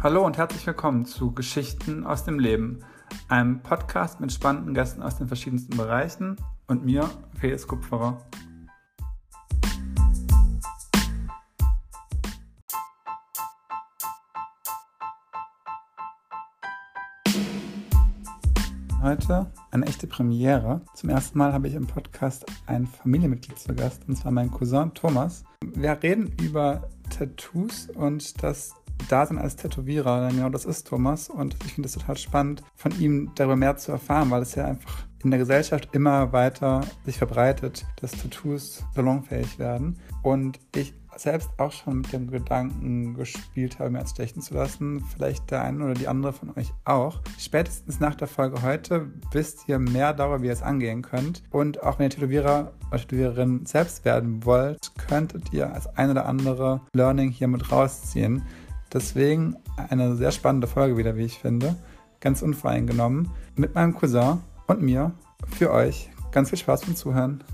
[0.00, 2.84] Hallo und herzlich willkommen zu Geschichten aus dem Leben,
[3.26, 6.36] einem Podcast mit spannenden Gästen aus den verschiedensten Bereichen
[6.68, 8.24] und mir, Felix Kupferer.
[19.02, 20.82] Heute eine echte Premiere.
[20.94, 24.94] Zum ersten Mal habe ich im Podcast ein Familienmitglied zu Gast, und zwar mein Cousin
[24.94, 25.42] Thomas.
[25.60, 28.77] Wir reden über Tattoos und das
[29.08, 31.28] Dasein als Tätowierer, denn genau das ist Thomas.
[31.28, 34.64] Und ich finde es total spannend, von ihm darüber mehr zu erfahren, weil es ja
[34.64, 39.98] einfach in der Gesellschaft immer weiter sich verbreitet, dass Tattoos salonfähig werden.
[40.22, 45.02] Und ich selbst auch schon mit dem Gedanken gespielt habe, mir als stechen zu lassen.
[45.12, 47.20] Vielleicht der eine oder die andere von euch auch.
[47.38, 51.42] Spätestens nach der Folge heute wisst ihr mehr darüber, wie ihr es angehen könnt.
[51.50, 56.26] Und auch wenn ihr Tätowierer oder Tätowiererin selbst werden wollt, könntet ihr als ein oder
[56.26, 58.42] andere Learning hier mit rausziehen.
[58.92, 59.56] Deswegen
[59.90, 61.76] eine sehr spannende Folge wieder, wie ich finde.
[62.20, 63.30] Ganz unvoreingenommen.
[63.54, 65.12] Mit meinem Cousin und mir
[65.58, 66.08] für euch.
[66.32, 67.44] Ganz viel Spaß beim Zuhören.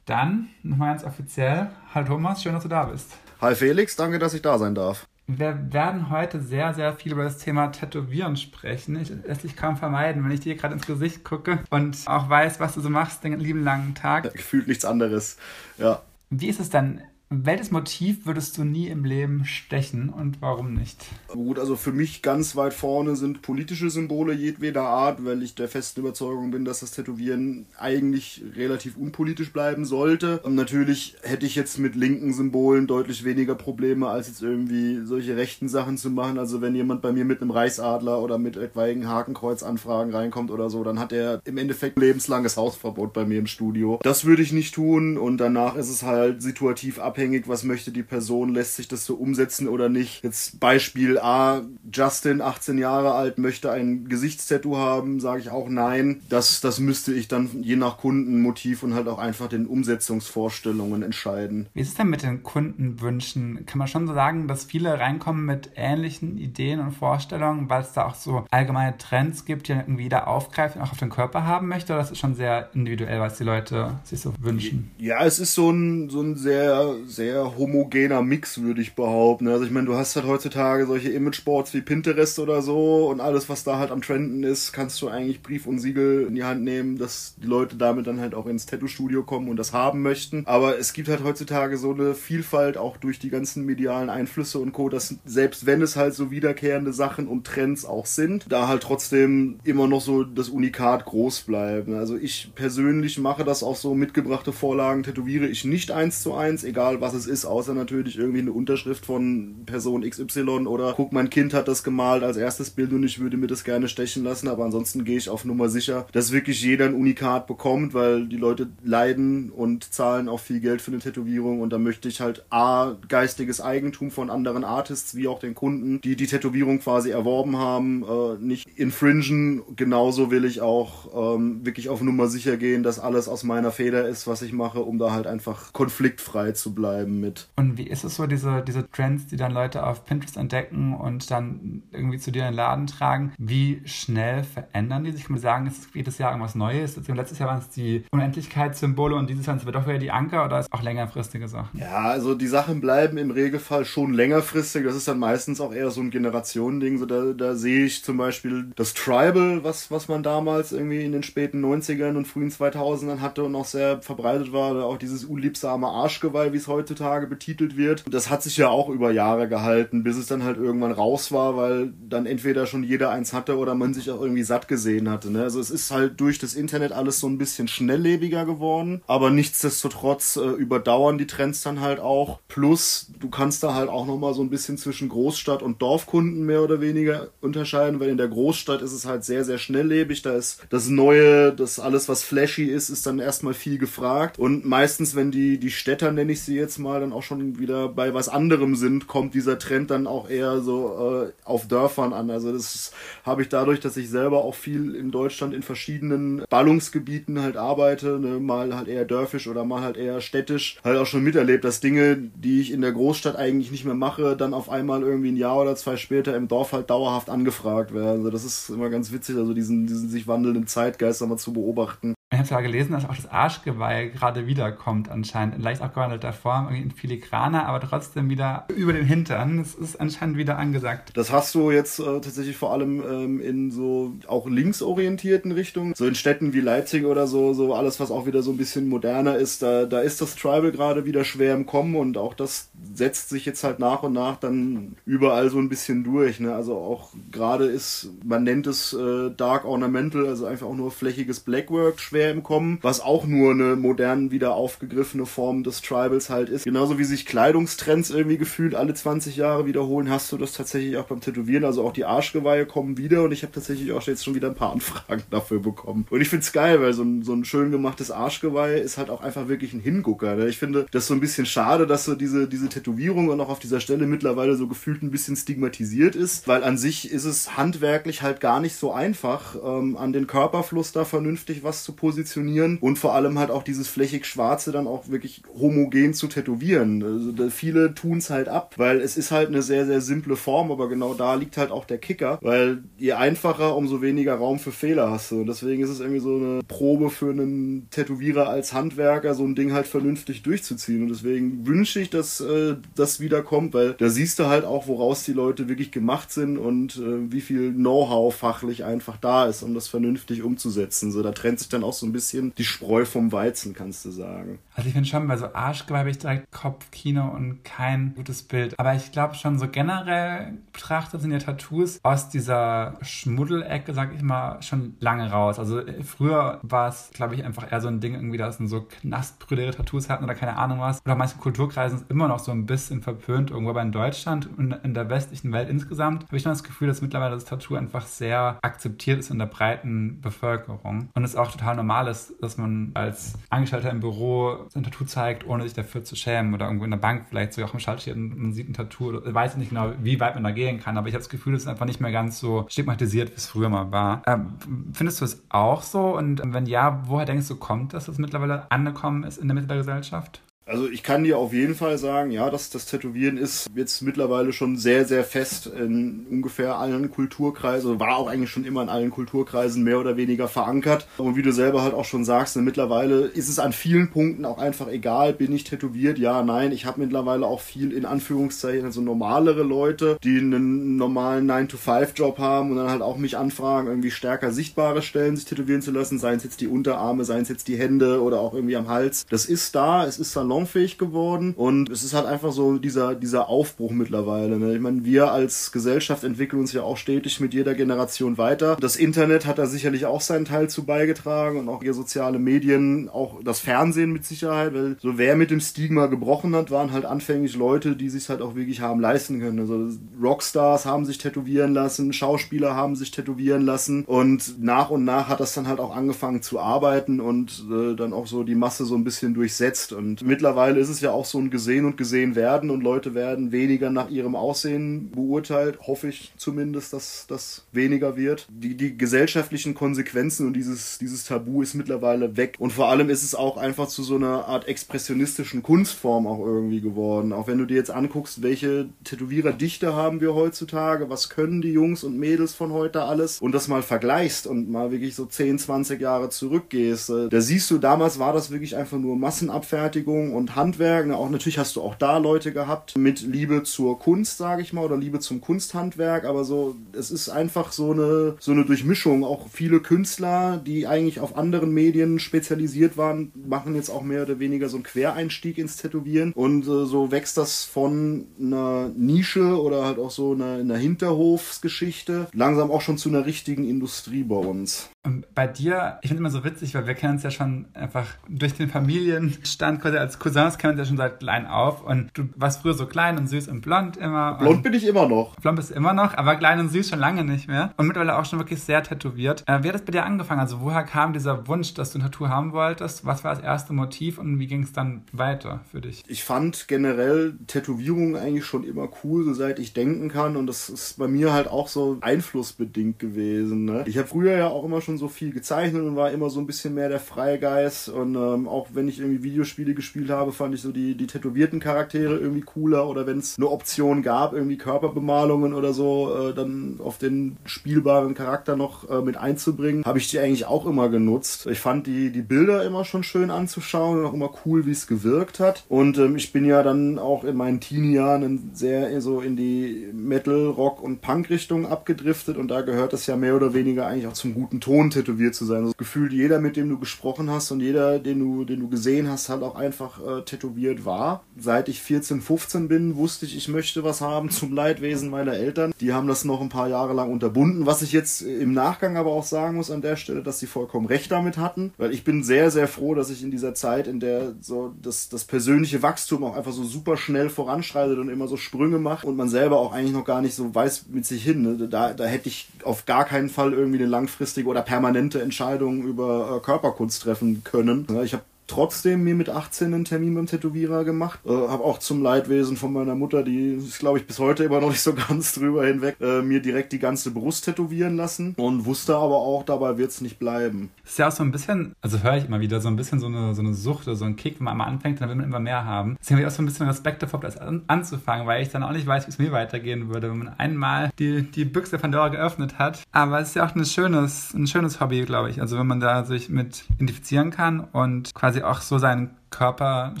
[0.04, 1.70] Dann nochmal ganz offiziell.
[1.94, 3.12] Hallo Thomas, schön, dass du da bist.
[3.40, 5.06] Hi Felix, danke, dass ich da sein darf.
[5.26, 9.00] Wir werden heute sehr, sehr viel über das Thema Tätowieren sprechen.
[9.00, 12.60] Ich lässt sich kaum vermeiden, wenn ich dir gerade ins Gesicht gucke und auch weiß,
[12.60, 14.30] was du so machst den lieben langen Tag.
[14.34, 15.38] Gefühlt nichts anderes,
[15.78, 16.02] ja.
[16.28, 17.00] Wie ist es dann
[17.42, 21.04] welches Motiv würdest du nie im Leben stechen und warum nicht?
[21.28, 25.68] Gut, also für mich ganz weit vorne sind politische Symbole jedweder Art, weil ich der
[25.68, 30.38] festen Überzeugung bin, dass das Tätowieren eigentlich relativ unpolitisch bleiben sollte.
[30.40, 35.36] Und natürlich hätte ich jetzt mit linken Symbolen deutlich weniger Probleme, als jetzt irgendwie solche
[35.36, 36.38] rechten Sachen zu machen.
[36.38, 40.84] Also wenn jemand bei mir mit einem Reichsadler oder mit etwaigen Hakenkreuzanfragen reinkommt oder so,
[40.84, 43.98] dann hat er im Endeffekt lebenslanges Hausverbot bei mir im Studio.
[44.02, 47.90] Das würde ich nicht tun und danach ist es halt situativ abhängig abhängig, was möchte
[47.90, 50.22] die Person, lässt sich das so umsetzen oder nicht.
[50.22, 56.20] Jetzt Beispiel A, Justin, 18 Jahre alt, möchte ein Gesichtstattoo haben, sage ich auch nein.
[56.28, 61.66] Das, das müsste ich dann je nach Kundenmotiv und halt auch einfach den Umsetzungsvorstellungen entscheiden.
[61.72, 63.64] Wie ist es denn mit den Kundenwünschen?
[63.64, 67.94] Kann man schon so sagen, dass viele reinkommen mit ähnlichen Ideen und Vorstellungen, weil es
[67.94, 71.46] da auch so allgemeine Trends gibt, die irgendwie jeder aufgreift und auch auf den Körper
[71.46, 71.94] haben möchte?
[71.94, 74.90] Oder ist es schon sehr individuell, was die Leute sich so wünschen?
[74.98, 79.48] Ja, es ist so ein, so ein sehr, sehr homogener Mix, würde ich behaupten.
[79.48, 83.48] Also ich meine, du hast halt heutzutage solche Imageboards wie Pinterest oder so und alles,
[83.48, 86.62] was da halt am Trenden ist, kannst du eigentlich Brief und Siegel in die Hand
[86.62, 90.42] nehmen, dass die Leute damit dann halt auch ins Tattoo-Studio kommen und das haben möchten.
[90.46, 94.72] Aber es gibt halt heutzutage so eine Vielfalt auch durch die ganzen medialen Einflüsse und
[94.72, 98.82] Co., dass selbst wenn es halt so wiederkehrende Sachen und Trends auch sind, da halt
[98.82, 101.88] trotzdem immer noch so das Unikat groß bleibt.
[101.90, 106.64] Also ich persönlich mache das auch so mitgebrachte Vorlagen, tätowiere ich nicht eins zu eins,
[106.64, 111.30] egal was es ist, außer natürlich irgendwie eine Unterschrift von Person XY oder guck, mein
[111.30, 114.48] Kind hat das gemalt als erstes Bild und ich würde mir das gerne stechen lassen,
[114.48, 118.36] aber ansonsten gehe ich auf Nummer sicher, dass wirklich jeder ein Unikat bekommt, weil die
[118.36, 122.44] Leute leiden und zahlen auch viel Geld für eine Tätowierung und da möchte ich halt
[122.50, 127.58] A, geistiges Eigentum von anderen Artists wie auch den Kunden, die die Tätowierung quasi erworben
[127.58, 129.62] haben, äh, nicht infringen.
[129.76, 134.08] Genauso will ich auch ähm, wirklich auf Nummer sicher gehen, dass alles aus meiner Feder
[134.08, 137.48] ist, was ich mache, um da halt einfach konfliktfrei zu bleiben bleiben mit.
[137.56, 141.30] Und wie ist es so, diese, diese Trends, die dann Leute auf Pinterest entdecken und
[141.30, 143.32] dann irgendwie zu dir in den Laden tragen?
[143.38, 145.24] Wie schnell verändern die sich?
[145.24, 146.96] Kann man sagen, es ist jedes Jahr irgendwas Neues?
[147.08, 150.44] Letztes Jahr waren es die Unendlichkeitssymbole und dieses Jahr sind es doch wieder die Anker
[150.44, 151.80] oder ist es auch längerfristige Sachen?
[151.80, 154.84] Ja, also die Sachen bleiben im Regelfall schon längerfristig.
[154.84, 156.98] Das ist dann meistens auch eher so ein Generationending.
[156.98, 161.12] So da, da sehe ich zum Beispiel das Tribal, was, was man damals irgendwie in
[161.12, 164.72] den späten 90ern und frühen 2000ern hatte und auch sehr verbreitet war.
[164.72, 168.04] Oder auch dieses unliebsame Arschgeweih, wie es heute heutzutage betitelt wird.
[168.10, 171.56] Das hat sich ja auch über Jahre gehalten, bis es dann halt irgendwann raus war,
[171.56, 175.30] weil dann entweder schon jeder eins hatte oder man sich auch irgendwie satt gesehen hatte.
[175.30, 175.42] Ne?
[175.42, 180.36] Also es ist halt durch das Internet alles so ein bisschen schnelllebiger geworden, aber nichtsdestotrotz
[180.36, 182.40] äh, überdauern die Trends dann halt auch.
[182.48, 186.62] Plus, du kannst da halt auch nochmal so ein bisschen zwischen Großstadt und Dorfkunden mehr
[186.62, 190.22] oder weniger unterscheiden, weil in der Großstadt ist es halt sehr, sehr schnelllebig.
[190.22, 194.38] Da ist das Neue, das alles, was flashy ist, ist dann erstmal viel gefragt.
[194.38, 197.58] Und meistens, wenn die, die Städter, nenne ich sie jetzt, jetzt mal dann auch schon
[197.58, 202.12] wieder bei was anderem sind, kommt dieser Trend dann auch eher so äh, auf Dörfern
[202.12, 202.30] an.
[202.30, 202.92] Also das
[203.24, 208.18] habe ich dadurch, dass ich selber auch viel in Deutschland in verschiedenen Ballungsgebieten halt arbeite,
[208.18, 211.80] ne, mal halt eher dörfisch oder mal halt eher städtisch, halt auch schon miterlebt, dass
[211.80, 215.36] Dinge, die ich in der Großstadt eigentlich nicht mehr mache, dann auf einmal irgendwie ein
[215.36, 218.18] Jahr oder zwei später im Dorf halt dauerhaft angefragt werden.
[218.18, 222.14] Also das ist immer ganz witzig, also diesen, diesen sich wandelnden Zeitgeist einmal zu beobachten.
[222.34, 226.66] Ich habe zwar gelesen, dass auch das Arschgeweih gerade wiederkommt anscheinend in leicht abgewandelter Form,
[226.66, 229.58] irgendwie in filigraner, aber trotzdem wieder über den Hintern.
[229.60, 231.12] Es ist anscheinend wieder angesagt.
[231.14, 236.06] Das hast du jetzt äh, tatsächlich vor allem ähm, in so auch linksorientierten Richtungen, so
[236.06, 239.36] in Städten wie Leipzig oder so, so alles, was auch wieder so ein bisschen moderner
[239.36, 243.28] ist, da, da ist das Tribal gerade wieder schwer im Kommen und auch das setzt
[243.28, 246.40] sich jetzt halt nach und nach dann überall so ein bisschen durch.
[246.40, 246.54] Ne?
[246.54, 251.40] Also auch gerade ist, man nennt es äh, Dark Ornamental, also einfach auch nur flächiges
[251.40, 256.48] Blackwork schwer im Kommen, was auch nur eine modern wieder aufgegriffene Form des Tribals halt
[256.48, 256.64] ist.
[256.64, 261.04] Genauso wie sich Kleidungstrends irgendwie gefühlt alle 20 Jahre wiederholen, hast du das tatsächlich auch
[261.04, 261.64] beim Tätowieren.
[261.64, 264.54] Also auch die Arschgeweihe kommen wieder und ich habe tatsächlich auch jetzt schon wieder ein
[264.54, 266.06] paar Anfragen dafür bekommen.
[266.10, 269.22] Und ich find's geil, weil so ein, so ein schön gemachtes Arschgeweih ist halt auch
[269.22, 270.36] einfach wirklich ein Hingucker.
[270.36, 270.48] Ne?
[270.48, 273.58] Ich finde das so ein bisschen schade, dass so diese, diese Tätowierung und auch auf
[273.58, 278.22] dieser Stelle mittlerweile so gefühlt ein bisschen stigmatisiert ist, weil an sich ist es handwerklich
[278.22, 282.98] halt gar nicht so einfach, ähm, an den Körperfluss da vernünftig was zu positionieren und
[282.98, 287.02] vor allem halt auch dieses flächig Schwarze dann auch wirklich homogen zu tätowieren.
[287.02, 290.70] Also viele tun es halt ab, weil es ist halt eine sehr, sehr simple Form,
[290.70, 294.70] aber genau da liegt halt auch der Kicker, weil je einfacher, umso weniger Raum für
[294.70, 295.44] Fehler hast du.
[295.44, 299.72] Deswegen ist es irgendwie so eine Probe für einen Tätowierer als Handwerker, so ein Ding
[299.72, 301.04] halt vernünftig durchzuziehen.
[301.04, 305.24] Und deswegen wünsche ich, dass äh, das wiederkommt, weil da siehst du halt auch, woraus
[305.24, 309.72] die Leute wirklich gemacht sind und äh, wie viel Know-how fachlich einfach da ist, um
[309.72, 311.10] das vernünftig umzusetzen.
[311.10, 314.10] So, da trennt sich dann auch so ein bisschen die Spreu vom Weizen, kannst du
[314.10, 314.58] sagen.
[314.74, 318.78] Also ich finde schon, bei so Arschgeweih habe ich direkt Kopfkino und kein gutes Bild.
[318.78, 324.22] Aber ich glaube schon, so generell betrachtet sind ja Tattoos aus dieser Schmuddelecke, sag ich
[324.22, 325.58] mal, schon lange raus.
[325.58, 329.70] Also früher war es, glaube ich, einfach eher so ein Ding irgendwie, dass so Knastbrüder
[329.72, 331.00] Tattoos hatten oder keine Ahnung was.
[331.04, 333.70] Oder manche Kulturkreisen ist immer noch so ein bisschen verpönt irgendwo.
[333.70, 337.02] Aber in Deutschland und in der westlichen Welt insgesamt habe ich schon das Gefühl, dass
[337.02, 341.08] mittlerweile das Tattoo einfach sehr akzeptiert ist in der breiten Bevölkerung.
[341.14, 345.46] Und es auch total normal ist, dass man als Angestellter im Büro sein Tattoo zeigt,
[345.46, 346.54] ohne sich dafür zu schämen.
[346.54, 348.74] Oder irgendwo in der Bank vielleicht sogar auch im Schalter steht und man sieht ein
[348.74, 349.20] Tattoo.
[349.24, 351.54] Ich weiß nicht genau, wie weit man da gehen kann, aber ich habe das Gefühl,
[351.54, 354.22] es ist einfach nicht mehr ganz so stigmatisiert, wie es früher mal war.
[354.26, 354.54] Ähm,
[354.92, 356.16] findest du es auch so?
[356.16, 359.68] Und wenn ja, woher denkst du, kommt dass es mittlerweile angekommen ist in der Mitte
[359.68, 360.40] der Gesellschaft?
[360.66, 364.54] Also ich kann dir auf jeden Fall sagen, ja, dass das Tätowieren ist jetzt mittlerweile
[364.54, 369.10] schon sehr, sehr fest in ungefähr allen Kulturkreisen, war auch eigentlich schon immer in allen
[369.10, 371.06] Kulturkreisen mehr oder weniger verankert.
[371.18, 374.56] Und wie du selber halt auch schon sagst, mittlerweile ist es an vielen Punkten auch
[374.56, 376.72] einfach egal, bin ich tätowiert, ja, nein.
[376.72, 382.70] Ich habe mittlerweile auch viel in Anführungszeichen, also normalere Leute, die einen normalen 9-to-5-Job haben
[382.70, 386.38] und dann halt auch mich anfragen, irgendwie stärker sichtbare Stellen sich tätowieren zu lassen, seien
[386.38, 389.26] es jetzt die Unterarme, seien es jetzt die Hände oder auch irgendwie am Hals.
[389.28, 393.14] Das ist da, es ist salon salonfähig geworden und es ist halt einfach so dieser,
[393.14, 394.58] dieser Aufbruch mittlerweile.
[394.58, 394.74] Ne?
[394.74, 398.76] Ich meine, wir als Gesellschaft entwickeln uns ja auch stetig mit jeder Generation weiter.
[398.80, 403.08] Das Internet hat da sicherlich auch seinen Teil zu beigetragen und auch ihr soziale Medien,
[403.08, 407.04] auch das Fernsehen mit Sicherheit, weil so wer mit dem Stigma gebrochen hat, waren halt
[407.04, 409.58] anfänglich Leute, die sich halt auch wirklich haben leisten können.
[409.58, 409.88] Also
[410.22, 415.40] Rockstars haben sich tätowieren lassen, Schauspieler haben sich tätowieren lassen und nach und nach hat
[415.40, 418.94] das dann halt auch angefangen zu arbeiten und äh, dann auch so die Masse so
[418.94, 422.34] ein bisschen durchsetzt und mittlerweile mittlerweile ist es ja auch so ein Gesehen und Gesehen
[422.34, 425.78] werden und Leute werden weniger nach ihrem Aussehen beurteilt.
[425.86, 428.46] Hoffe ich zumindest, dass das weniger wird.
[428.50, 432.56] Die, die gesellschaftlichen Konsequenzen und dieses, dieses Tabu ist mittlerweile weg.
[432.58, 436.82] Und vor allem ist es auch einfach zu so einer Art expressionistischen Kunstform auch irgendwie
[436.82, 437.32] geworden.
[437.32, 442.04] Auch wenn du dir jetzt anguckst, welche Tätowiererdichte haben wir heutzutage, was können die Jungs
[442.04, 445.98] und Mädels von heute alles und das mal vergleichst und mal wirklich so 10, 20
[446.02, 451.10] Jahre zurückgehst, äh, da siehst du, damals war das wirklich einfach nur Massenabfertigung und Handwerk.
[451.12, 454.84] Auch natürlich hast du auch da Leute gehabt mit Liebe zur Kunst, sage ich mal,
[454.84, 456.24] oder Liebe zum Kunsthandwerk.
[456.24, 459.24] Aber so, es ist einfach so eine so eine Durchmischung.
[459.24, 464.38] Auch viele Künstler, die eigentlich auf anderen Medien spezialisiert waren, machen jetzt auch mehr oder
[464.38, 466.32] weniger so einen Quereinstieg ins Tätowieren.
[466.32, 472.28] Und äh, so wächst das von einer Nische oder halt auch so einer, einer Hinterhofsgeschichte
[472.32, 474.90] langsam auch schon zu einer richtigen Industrie bei uns.
[475.04, 478.06] Und bei dir, ich finde immer so witzig, weil wir kennen uns ja schon einfach
[478.26, 482.30] durch den Familienstand quasi als Cousins kennen uns ja schon seit klein auf und du
[482.36, 484.38] warst früher so klein und süß und blond immer.
[484.38, 485.36] Blond bin ich immer noch.
[485.36, 488.18] Blond bist du immer noch, aber klein und süß schon lange nicht mehr und mittlerweile
[488.18, 489.44] auch schon wirklich sehr tätowiert.
[489.46, 490.40] Äh, wie hat das bei dir angefangen?
[490.40, 493.04] Also woher kam dieser Wunsch, dass du ein Tattoo haben wolltest?
[493.04, 496.02] Was war das erste Motiv und wie ging es dann weiter für dich?
[496.06, 500.70] Ich fand generell Tätowierungen eigentlich schon immer cool, so seit ich denken kann und das
[500.70, 503.66] ist bei mir halt auch so einflussbedingt gewesen.
[503.66, 503.84] Ne?
[503.86, 506.40] Ich habe früher ja auch immer schon schon so viel gezeichnet und war immer so
[506.40, 507.88] ein bisschen mehr der Freigeist.
[507.88, 511.60] Und ähm, auch wenn ich irgendwie Videospiele gespielt habe, fand ich so die, die tätowierten
[511.60, 512.88] Charaktere irgendwie cooler.
[512.88, 518.14] Oder wenn es eine Option gab, irgendwie Körperbemalungen oder so, äh, dann auf den spielbaren
[518.14, 521.46] Charakter noch äh, mit einzubringen, habe ich die eigentlich auch immer genutzt.
[521.46, 524.86] Ich fand die, die Bilder immer schon schön anzuschauen und auch immer cool, wie es
[524.86, 525.64] gewirkt hat.
[525.68, 530.46] Und ähm, ich bin ja dann auch in meinen Teenie-Jahren sehr so in die Metal,
[530.46, 534.34] Rock und Punk-Richtung abgedriftet und da gehört es ja mehr oder weniger eigentlich auch zum
[534.34, 535.62] guten Ton tätowiert zu sein.
[535.62, 539.08] Also gefühlt jeder, mit dem du gesprochen hast und jeder, den du, den du gesehen
[539.08, 541.24] hast, halt auch einfach äh, tätowiert war.
[541.38, 545.72] Seit ich 14, 15 bin, wusste ich, ich möchte was haben zum Leidwesen meiner Eltern.
[545.80, 549.10] Die haben das noch ein paar Jahre lang unterbunden, was ich jetzt im Nachgang aber
[549.10, 552.22] auch sagen muss an der Stelle, dass sie vollkommen recht damit hatten, weil ich bin
[552.22, 556.24] sehr, sehr froh, dass ich in dieser Zeit, in der so das, das persönliche Wachstum
[556.24, 559.72] auch einfach so super schnell voranschreitet und immer so Sprünge macht und man selber auch
[559.72, 561.42] eigentlich noch gar nicht so weiß mit sich hin.
[561.42, 561.68] Ne?
[561.68, 564.73] Da, da hätte ich auf gar keinen Fall irgendwie eine langfristige oder permanente
[565.22, 567.86] Entscheidung über äh, Körperkunst treffen können.
[568.04, 571.20] Ich habe trotzdem mir mit 18 einen Termin beim Tätowierer gemacht.
[571.24, 574.60] Äh, habe auch zum Leidwesen von meiner Mutter, die ist glaube ich bis heute immer
[574.60, 578.64] noch nicht so ganz drüber hinweg, äh, mir direkt die ganze Brust tätowieren lassen und
[578.64, 580.70] wusste aber auch, dabei wird es nicht bleiben.
[580.84, 583.06] ist ja auch so ein bisschen, also höre ich immer wieder, so ein bisschen so
[583.06, 585.26] eine, so eine Sucht oder so ein Kick, wenn man einmal anfängt, dann will man
[585.26, 585.96] immer mehr haben.
[586.00, 588.62] Deswegen habe ich auch so ein bisschen Respekt davor, das an, anzufangen, weil ich dann
[588.62, 591.92] auch nicht weiß, wie es mir weitergehen würde, wenn man einmal die, die Büchse von
[591.92, 592.82] Dora geöffnet hat.
[592.92, 595.40] Aber es ist ja auch ein schönes, ein schönes Hobby, glaube ich.
[595.40, 600.00] Also wenn man da sich mit identifizieren kann und quasi auch so seinen Körper ein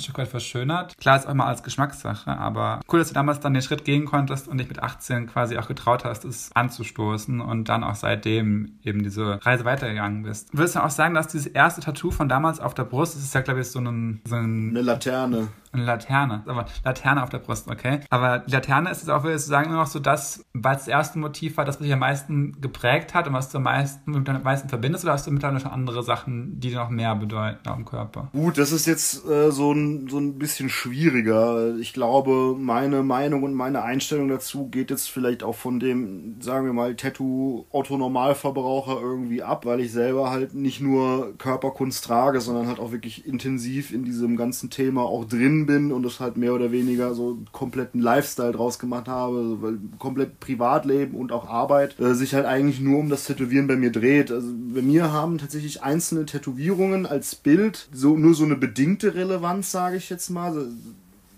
[0.00, 0.96] Stück weit verschönert.
[0.98, 4.06] Klar ist auch immer als Geschmackssache, aber cool, dass du damals dann den Schritt gehen
[4.06, 8.78] konntest und dich mit 18 quasi auch getraut hast, es anzustoßen und dann auch seitdem
[8.82, 10.56] eben diese Reise weitergegangen bist.
[10.56, 13.34] Würdest du auch sagen, dass dieses erste Tattoo von damals auf der Brust, das ist
[13.34, 15.48] ja glaube ich so, ein, so ein, eine Laterne.
[15.72, 16.44] Eine Laterne.
[16.46, 18.00] Aber Laterne auf der Brust, okay.
[18.08, 21.18] Aber die Laterne ist es auch, ich sagen, nur noch so das, weil das erste
[21.18, 24.28] Motiv war, das was dich am meisten geprägt hat und was du am meisten, mit
[24.28, 27.68] am meisten verbindest, oder hast du mittlerweile schon andere Sachen, die dir noch mehr bedeuten
[27.68, 28.28] auf dem Körper?
[28.32, 31.76] Gut, das ist jetzt äh, so, ein, so ein bisschen schwieriger.
[31.78, 36.66] Ich glaube, meine Meinung und meine Einstellung dazu geht jetzt vielleicht auch von dem, sagen
[36.66, 42.78] wir mal, Tattoo-Otto-Normalverbraucher irgendwie ab, weil ich selber halt nicht nur Körperkunst trage, sondern halt
[42.78, 46.72] auch wirklich intensiv in diesem ganzen Thema auch drin bin und es halt mehr oder
[46.72, 52.34] weniger so kompletten Lifestyle draus gemacht habe, weil komplett Privatleben und auch Arbeit äh, sich
[52.34, 54.30] halt eigentlich nur um das Tätowieren bei mir dreht.
[54.30, 59.70] Also bei mir haben tatsächlich einzelne Tätowierungen als Bild so nur so eine bedingte Relevanz,
[59.70, 60.68] sage ich jetzt mal.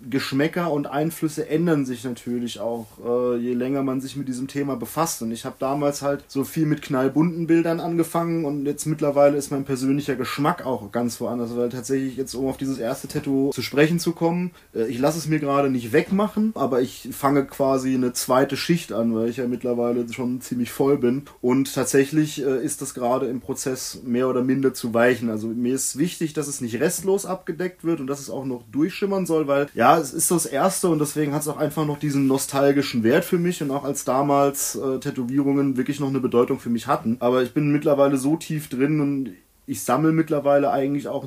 [0.08, 4.76] Geschmäcker und Einflüsse ändern sich natürlich auch, äh, je länger man sich mit diesem Thema
[4.76, 5.22] befasst.
[5.22, 9.50] Und ich habe damals halt so viel mit knallbunten Bildern angefangen und jetzt mittlerweile ist
[9.50, 13.62] mein persönlicher Geschmack auch ganz woanders, weil tatsächlich jetzt, um auf dieses erste Tattoo zu
[13.62, 17.94] sprechen zu kommen, äh, ich lasse es mir gerade nicht wegmachen, aber ich fange quasi
[17.94, 21.22] eine zweite Schicht an, weil ich ja mittlerweile schon ziemlich voll bin.
[21.40, 25.30] Und tatsächlich äh, ist das gerade im Prozess mehr oder minder zu weichen.
[25.30, 28.62] Also mir ist wichtig, dass es nicht restlos abgedeckt wird und dass es auch noch
[28.70, 31.98] durchschimmern soll, weil ja, es ist das erste und deswegen hat es auch einfach noch
[31.98, 36.58] diesen nostalgischen Wert für mich und auch als damals äh, Tätowierungen wirklich noch eine Bedeutung
[36.58, 37.16] für mich hatten.
[37.20, 39.30] Aber ich bin mittlerweile so tief drin und
[39.66, 41.26] ich sammle mittlerweile eigentlich auch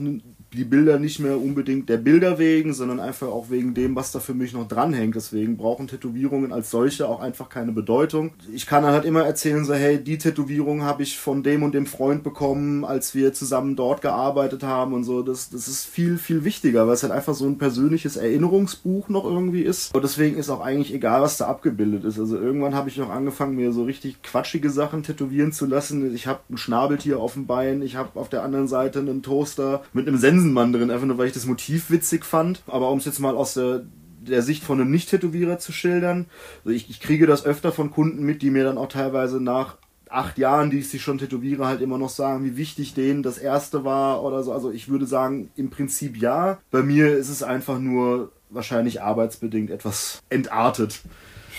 [0.53, 4.19] die Bilder nicht mehr unbedingt der Bilder wegen, sondern einfach auch wegen dem, was da
[4.19, 5.15] für mich noch dranhängt.
[5.15, 8.31] Deswegen brauchen Tätowierungen als solche auch einfach keine Bedeutung.
[8.51, 11.75] Ich kann dann halt immer erzählen, so hey, die Tätowierung habe ich von dem und
[11.75, 15.21] dem Freund bekommen, als wir zusammen dort gearbeitet haben und so.
[15.21, 19.25] Das, das ist viel, viel wichtiger, weil es halt einfach so ein persönliches Erinnerungsbuch noch
[19.25, 19.93] irgendwie ist.
[19.93, 22.19] Und deswegen ist auch eigentlich egal, was da abgebildet ist.
[22.19, 26.15] Also irgendwann habe ich noch angefangen, mir so richtig quatschige Sachen tätowieren zu lassen.
[26.15, 29.83] Ich habe ein Schnabeltier auf dem Bein, ich habe auf der anderen Seite einen Toaster
[29.93, 32.63] mit einem Sensor Sensenmann drin, einfach nur weil ich das Motiv witzig fand.
[32.67, 33.83] Aber um es jetzt mal aus der,
[34.21, 36.27] der Sicht von einem Nicht-Tätowierer zu schildern,
[36.63, 39.77] also ich, ich kriege das öfter von Kunden mit, die mir dann auch teilweise nach
[40.09, 43.37] acht Jahren, die ich sie schon tätowiere, halt immer noch sagen, wie wichtig denen das
[43.37, 44.51] erste war oder so.
[44.51, 46.57] Also ich würde sagen, im Prinzip ja.
[46.71, 51.01] Bei mir ist es einfach nur wahrscheinlich arbeitsbedingt etwas entartet.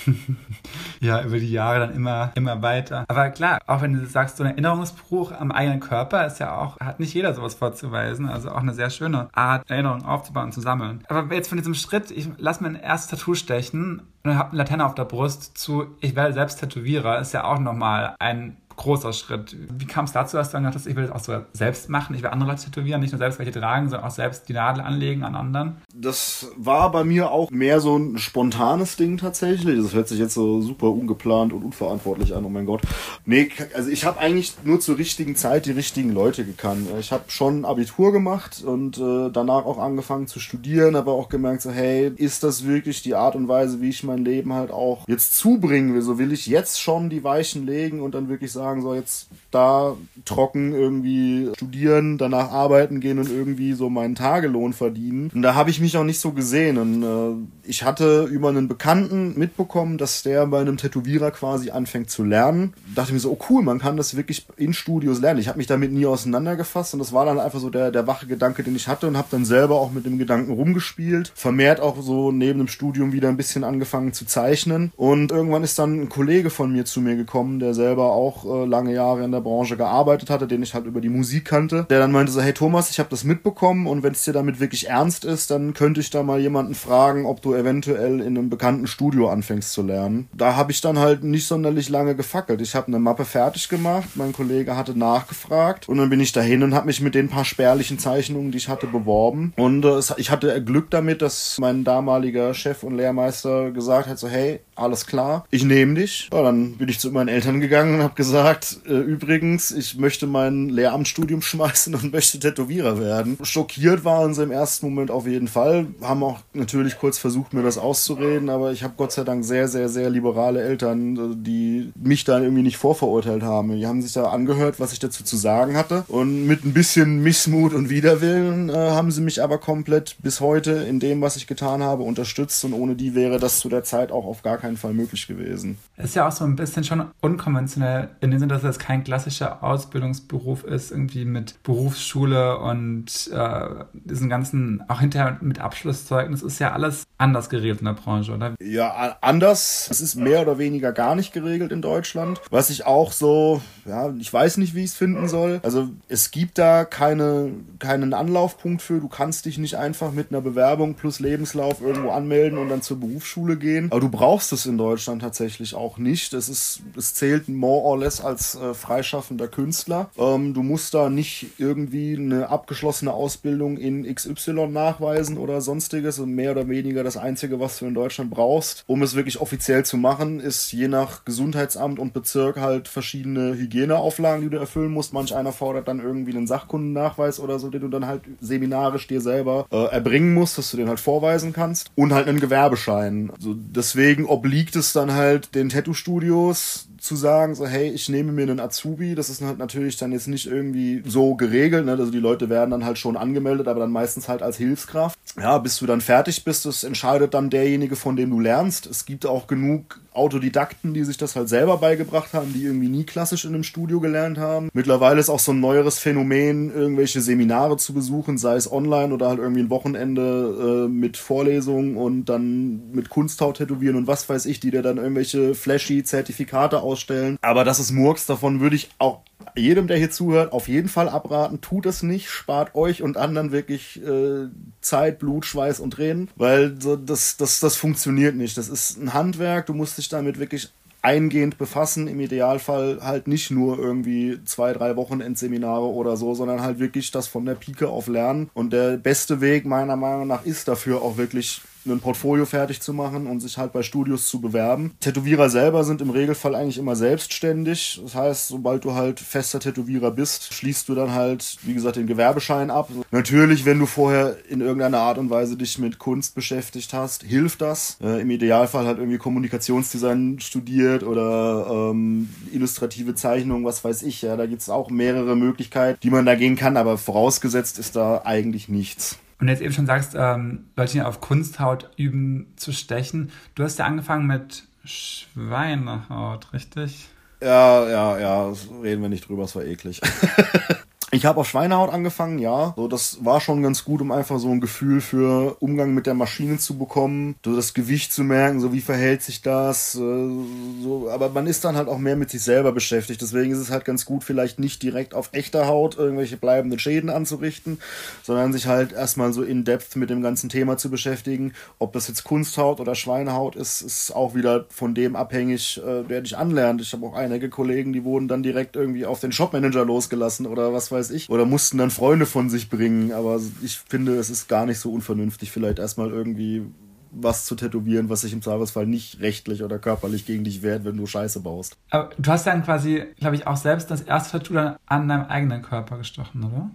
[1.00, 3.04] ja, über die Jahre dann immer, immer weiter.
[3.08, 6.78] Aber klar, auch wenn du sagst, so ein Erinnerungsbruch am eigenen Körper ist ja auch,
[6.80, 8.28] hat nicht jeder sowas vorzuweisen.
[8.28, 11.04] Also auch eine sehr schöne Art, Erinnerungen aufzubauen und zu sammeln.
[11.08, 14.58] Aber jetzt von diesem Schritt, ich lass mir ein erstes Tattoo stechen und habe eine
[14.58, 19.12] Laterne auf der Brust zu, ich werde selbst Tätowierer, ist ja auch nochmal ein großer
[19.12, 19.56] Schritt.
[19.78, 21.88] Wie kam es dazu, dass du dann gedacht hast, ich will das auch so selbst
[21.88, 24.52] machen, ich will andere Leute tätowieren, nicht nur selbst welche tragen, sondern auch selbst die
[24.52, 25.76] Nadel anlegen an anderen?
[25.94, 29.80] Das war bei mir auch mehr so ein spontanes Ding tatsächlich.
[29.80, 32.82] Das hört sich jetzt so super ungeplant und unverantwortlich an, oh mein Gott.
[33.24, 36.88] Nee, also ich habe eigentlich nur zur richtigen Zeit die richtigen Leute gekannt.
[36.98, 41.62] Ich habe schon Abitur gemacht und äh, danach auch angefangen zu studieren, aber auch gemerkt
[41.62, 45.06] so, hey, ist das wirklich die Art und Weise, wie ich mein Leben halt auch
[45.06, 46.02] jetzt zubringen will?
[46.02, 49.28] So will ich jetzt schon die Weichen legen und dann wirklich sagen, sagen, so jetzt
[49.50, 55.30] da trocken irgendwie studieren, danach arbeiten gehen und irgendwie so meinen Tagelohn verdienen.
[55.34, 56.78] Und da habe ich mich auch nicht so gesehen.
[56.78, 62.10] Und äh, ich hatte über einen Bekannten mitbekommen, dass der bei einem Tätowierer quasi anfängt
[62.10, 62.74] zu lernen.
[62.94, 65.40] Da dachte mir so, oh cool, man kann das wirklich in Studios lernen.
[65.40, 68.26] Ich habe mich damit nie auseinandergefasst und das war dann einfach so der, der wache
[68.26, 71.32] Gedanke, den ich hatte und habe dann selber auch mit dem Gedanken rumgespielt.
[71.34, 74.92] Vermehrt auch so neben dem Studium wieder ein bisschen angefangen zu zeichnen.
[74.96, 78.64] Und irgendwann ist dann ein Kollege von mir zu mir gekommen, der selber auch äh,
[78.66, 81.98] lange Jahre in der Branche gearbeitet hatte, den ich halt über die Musik kannte, der
[81.98, 84.88] dann meinte so, hey Thomas, ich habe das mitbekommen und wenn es dir damit wirklich
[84.88, 88.86] ernst ist, dann könnte ich da mal jemanden fragen, ob du eventuell in einem bekannten
[88.86, 90.28] Studio anfängst zu lernen.
[90.32, 92.60] Da habe ich dann halt nicht sonderlich lange gefackelt.
[92.60, 96.62] Ich habe eine Mappe fertig gemacht, mein Kollege hatte nachgefragt und dann bin ich dahin
[96.62, 99.52] und habe mich mit den paar spärlichen Zeichnungen, die ich hatte, beworben.
[99.56, 104.28] Und äh, ich hatte Glück damit, dass mein damaliger Chef und Lehrmeister gesagt hat so,
[104.28, 106.28] hey, alles klar, ich nehme dich.
[106.32, 108.39] Ja, dann bin ich zu meinen Eltern gegangen und habe gesagt,
[108.86, 113.38] äh, übrigens, ich möchte mein Lehramtsstudium schmeißen und möchte Tätowierer werden.
[113.42, 117.62] Schockiert waren sie im ersten Moment auf jeden Fall, haben auch natürlich kurz versucht, mir
[117.62, 121.92] das auszureden, aber ich habe Gott sei Dank sehr, sehr, sehr liberale Eltern, äh, die
[122.02, 123.76] mich dann irgendwie nicht vorverurteilt haben.
[123.76, 127.22] Die haben sich da angehört, was ich dazu zu sagen hatte und mit ein bisschen
[127.22, 131.46] Missmut und Widerwillen äh, haben sie mich aber komplett bis heute in dem, was ich
[131.46, 134.76] getan habe, unterstützt und ohne die wäre das zu der Zeit auch auf gar keinen
[134.76, 135.78] Fall möglich gewesen.
[135.96, 139.62] Ist ja auch so ein bisschen schon unkonventionell, in dem Sinne, dass es kein klassischer
[139.62, 146.72] Ausbildungsberuf ist, irgendwie mit Berufsschule und äh, diesen ganzen, auch hinterher mit Abschlusszeugnis, ist ja
[146.72, 148.54] alles anders geregelt in der Branche, oder?
[148.60, 149.88] Ja, anders.
[149.90, 152.40] Es ist mehr oder weniger gar nicht geregelt in Deutschland.
[152.50, 155.60] Was ich auch so, ja, ich weiß nicht, wie ich es finden soll.
[155.62, 159.00] Also es gibt da keine, keinen Anlaufpunkt für.
[159.00, 162.98] Du kannst dich nicht einfach mit einer Bewerbung plus Lebenslauf irgendwo anmelden und dann zur
[163.00, 163.90] Berufsschule gehen.
[163.90, 166.32] Aber du brauchst es in Deutschland tatsächlich auch nicht.
[166.32, 170.10] Es ist, es zählt more or less als äh, freischaffender Künstler.
[170.18, 176.18] Ähm, du musst da nicht irgendwie eine abgeschlossene Ausbildung in XY nachweisen oder sonstiges.
[176.18, 179.84] Und mehr oder weniger das Einzige, was du in Deutschland brauchst, um es wirklich offiziell
[179.84, 185.12] zu machen, ist je nach Gesundheitsamt und Bezirk halt verschiedene Hygieneauflagen, die du erfüllen musst.
[185.12, 189.20] Manch einer fordert dann irgendwie einen Sachkundennachweis oder so, den du dann halt seminarisch dir
[189.20, 191.90] selber äh, erbringen musst, dass du den halt vorweisen kannst.
[191.94, 193.30] Und halt einen Gewerbeschein.
[193.34, 198.42] Also deswegen obliegt es dann halt den Tattoo-Studios, zu sagen, so, hey, ich nehme mir
[198.42, 201.92] einen Azubi, das ist halt natürlich dann jetzt nicht irgendwie so geregelt, ne?
[201.92, 205.18] also die Leute werden dann halt schon angemeldet, aber dann meistens halt als Hilfskraft.
[205.36, 208.86] Ja, bis du dann fertig bist, das entscheidet dann derjenige, von dem du lernst.
[208.86, 213.04] Es gibt auch genug Autodidakten, die sich das halt selber beigebracht haben, die irgendwie nie
[213.04, 214.68] klassisch in einem Studio gelernt haben.
[214.72, 219.28] Mittlerweile ist auch so ein neueres Phänomen, irgendwelche Seminare zu besuchen, sei es online oder
[219.28, 224.46] halt irgendwie ein Wochenende äh, mit Vorlesungen und dann mit Kunsthaut tätowieren und was weiß
[224.46, 227.38] ich, die dir dann irgendwelche flashy Zertifikate ausstellen.
[227.42, 229.20] Aber das ist Murks, davon würde ich auch
[229.56, 231.60] jedem, der hier zuhört, auf jeden Fall abraten.
[231.60, 234.48] Tut es nicht, spart euch und anderen wirklich äh,
[234.80, 238.56] Zeit, Blut, Schweiß und Tränen, weil das, das, das funktioniert nicht.
[238.56, 240.70] Das ist ein Handwerk, du musst dich damit wirklich
[241.02, 242.08] eingehend befassen.
[242.08, 247.26] Im Idealfall halt nicht nur irgendwie zwei, drei Wochenendseminare oder so, sondern halt wirklich das
[247.26, 248.50] von der Pike auf lernen.
[248.54, 252.92] Und der beste Weg meiner Meinung nach ist dafür auch wirklich ein Portfolio fertig zu
[252.92, 254.92] machen und sich halt bei Studios zu bewerben.
[255.00, 258.00] Tätowierer selber sind im Regelfall eigentlich immer selbstständig.
[258.02, 262.06] Das heißt, sobald du halt fester Tätowierer bist, schließt du dann halt, wie gesagt, den
[262.06, 262.90] Gewerbeschein ab.
[263.10, 267.60] Natürlich, wenn du vorher in irgendeiner Art und Weise dich mit Kunst beschäftigt hast, hilft
[267.60, 267.96] das.
[268.02, 274.22] Äh, Im Idealfall halt irgendwie Kommunikationsdesign studiert oder ähm, illustrative Zeichnung, was weiß ich.
[274.22, 277.96] Ja, da gibt es auch mehrere Möglichkeiten, die man da gehen kann, aber vorausgesetzt ist
[277.96, 279.18] da eigentlich nichts.
[279.40, 283.30] Und jetzt eben schon sagst, ähm, Leute auf Kunsthaut üben zu stechen.
[283.54, 287.08] Du hast ja angefangen mit Schweinehaut, richtig?
[287.42, 290.00] Ja, ja, ja, reden wir nicht drüber, es war eklig.
[291.12, 292.72] Ich habe auf Schweinehaut angefangen, ja.
[292.76, 296.14] So, das war schon ganz gut, um einfach so ein Gefühl für Umgang mit der
[296.14, 299.96] Maschine zu bekommen, so das Gewicht zu merken, so wie verhält sich das.
[299.96, 303.20] Äh, so, aber man ist dann halt auch mehr mit sich selber beschäftigt.
[303.20, 307.10] Deswegen ist es halt ganz gut, vielleicht nicht direkt auf echter Haut irgendwelche bleibenden Schäden
[307.10, 307.80] anzurichten,
[308.22, 311.54] sondern sich halt erstmal so in Depth mit dem ganzen Thema zu beschäftigen.
[311.80, 316.20] Ob das jetzt Kunsthaut oder Schweinehaut ist, ist auch wieder von dem abhängig, äh, der
[316.20, 316.80] dich anlernt.
[316.80, 320.72] Ich habe auch einige Kollegen, die wurden dann direkt irgendwie auf den Shopmanager losgelassen oder
[320.72, 321.28] was weiß weiß ich.
[321.30, 323.12] Oder mussten dann Freunde von sich bringen.
[323.12, 326.66] Aber ich finde, es ist gar nicht so unvernünftig, vielleicht erstmal irgendwie
[327.12, 330.96] was zu tätowieren, was sich im Zweifelsfall nicht rechtlich oder körperlich gegen dich wehrt, wenn
[330.96, 331.76] du Scheiße baust.
[331.90, 335.24] Aber du hast dann quasi, glaube ich, auch selbst das erste Tattoo dann an deinem
[335.24, 336.70] eigenen Körper gestochen, oder?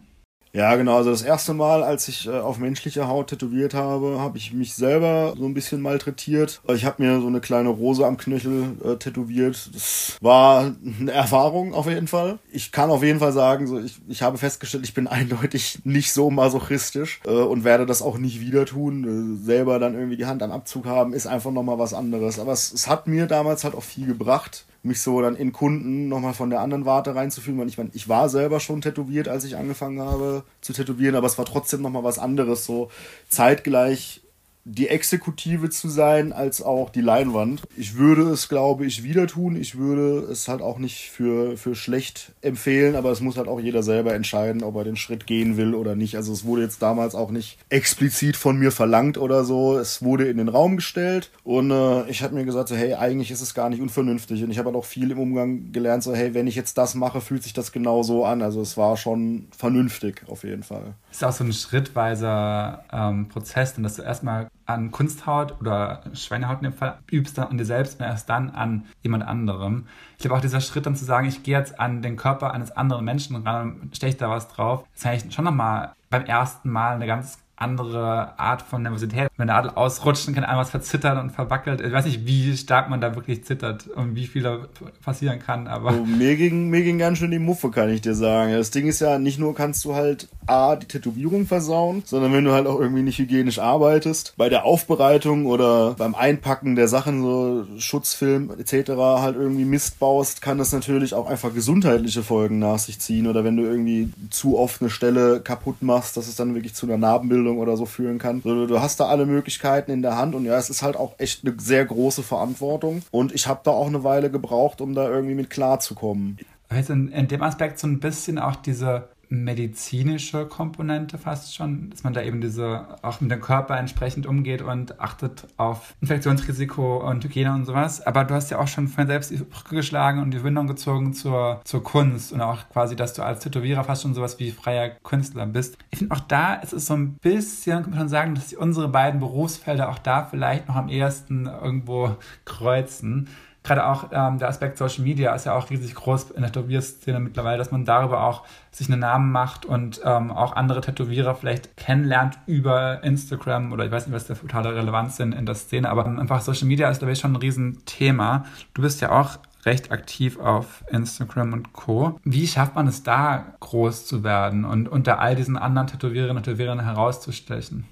[0.56, 0.96] Ja, genau.
[0.96, 4.74] Also das erste Mal, als ich äh, auf menschlicher Haut tätowiert habe, habe ich mich
[4.74, 6.62] selber so ein bisschen malträtiert.
[6.74, 9.70] Ich habe mir so eine kleine Rose am Knöchel äh, tätowiert.
[9.74, 12.40] Das war eine Erfahrung auf jeden Fall.
[12.54, 16.14] Ich kann auf jeden Fall sagen, so ich, ich habe festgestellt, ich bin eindeutig nicht
[16.14, 19.36] so masochistisch äh, und werde das auch nicht wieder tun.
[19.42, 22.40] Äh, selber dann irgendwie die Hand am Abzug haben, ist einfach nochmal was anderes.
[22.40, 26.08] Aber es, es hat mir damals halt auch viel gebracht mich so dann in Kunden
[26.08, 29.44] nochmal von der anderen Warte reinzufühlen, weil ich meine, ich war selber schon tätowiert, als
[29.44, 32.90] ich angefangen habe zu tätowieren, aber es war trotzdem nochmal was anderes, so
[33.28, 34.22] zeitgleich
[34.68, 37.62] die Exekutive zu sein, als auch die Leinwand.
[37.78, 39.56] Ich würde es, glaube ich, wieder tun.
[39.56, 43.60] Ich würde es halt auch nicht für, für schlecht empfehlen, aber es muss halt auch
[43.60, 46.16] jeder selber entscheiden, ob er den Schritt gehen will oder nicht.
[46.16, 49.78] Also es wurde jetzt damals auch nicht explizit von mir verlangt oder so.
[49.78, 53.30] Es wurde in den Raum gestellt und äh, ich habe mir gesagt, so, hey, eigentlich
[53.30, 54.44] ist es gar nicht unvernünftig.
[54.44, 56.96] Und ich habe halt auch viel im Umgang gelernt, so, hey, wenn ich jetzt das
[56.96, 58.42] mache, fühlt sich das genau so an.
[58.42, 60.96] Also es war schon vernünftig auf jeden Fall.
[61.16, 66.58] Ist auch so ein schrittweiser ähm, Prozess, denn dass du erstmal an Kunsthaut oder Schweinehaut
[66.58, 69.88] in dem Fall übst an dir selbst und erst dann an jemand anderem.
[70.18, 72.72] Ich glaube auch dieser Schritt dann zu sagen, ich gehe jetzt an den Körper eines
[72.72, 76.96] anderen Menschen ran und steche da was drauf, ist eigentlich schon nochmal beim ersten Mal
[76.96, 79.30] eine ganz andere Art von Nervosität.
[79.38, 81.82] Wenn der Adel ausrutscht, kann einmal was verzittern und verwackelt.
[81.82, 84.60] Ich weiß nicht, wie stark man da wirklich zittert und wie viel da
[85.04, 85.94] passieren kann, aber.
[85.94, 88.52] Oh, mir, ging, mir ging ganz schön die Muffe, kann ich dir sagen.
[88.52, 92.44] Das Ding ist ja, nicht nur kannst du halt A, die Tätowierung versauen, sondern wenn
[92.44, 97.22] du halt auch irgendwie nicht hygienisch arbeitest, bei der Aufbereitung oder beim Einpacken der Sachen,
[97.22, 98.92] so Schutzfilm etc.
[98.92, 103.28] halt irgendwie Mist baust, kann das natürlich auch einfach gesundheitliche Folgen nach sich ziehen.
[103.28, 106.86] Oder wenn du irgendwie zu oft eine Stelle kaputt machst, dass es dann wirklich zu
[106.86, 108.38] einer Narbenbildung Ausbildung oder so führen kann.
[108.38, 111.14] Also, du hast da alle Möglichkeiten in der Hand und ja, es ist halt auch
[111.18, 113.04] echt eine sehr große Verantwortung.
[113.12, 116.38] Und ich habe da auch eine Weile gebraucht, um da irgendwie mit klarzukommen.
[116.68, 122.04] Also in, in dem Aspekt so ein bisschen auch diese medizinische Komponente fast schon, dass
[122.04, 127.24] man da eben diese auch mit dem Körper entsprechend umgeht und achtet auf Infektionsrisiko und
[127.24, 128.06] Hygiene und sowas.
[128.06, 131.14] Aber du hast ja auch schon von selbst die Brücke geschlagen und die Windung gezogen
[131.14, 134.90] zur, zur Kunst und auch quasi, dass du als Tätowierer fast schon sowas wie freier
[135.04, 135.78] Künstler bist.
[135.92, 138.88] Ich finde auch da ist es so ein bisschen, kann man schon sagen, dass unsere
[138.88, 143.28] beiden Berufsfelder auch da vielleicht noch am ehesten irgendwo kreuzen
[143.66, 147.20] gerade auch ähm, der Aspekt Social Media ist ja auch riesig groß in der Tätowierszene
[147.20, 151.76] mittlerweile, dass man darüber auch sich einen Namen macht und ähm, auch andere Tätowierer vielleicht
[151.76, 155.90] kennenlernt über Instagram oder ich weiß nicht, was der totale Relevanz sind in der Szene,
[155.90, 158.46] aber einfach Social Media ist, glaube ich, schon ein Riesenthema.
[158.74, 162.20] Du bist ja auch recht aktiv auf Instagram und Co.
[162.24, 166.44] Wie schafft man es da, groß zu werden und unter all diesen anderen Tätowiererinnen und
[166.44, 167.88] Tätowierern herauszustechen?